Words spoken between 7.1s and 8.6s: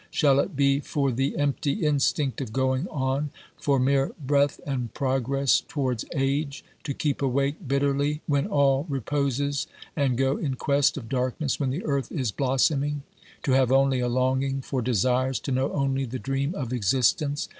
awake bitterly when